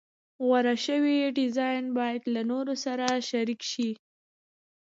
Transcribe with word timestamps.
غوره 0.45 0.75
شوی 0.85 1.19
ډیزاین 1.37 1.83
باید 1.97 2.23
له 2.33 2.41
نورو 2.51 2.73
سره 2.85 3.05
شریک 3.29 3.61
شي. 3.71 3.91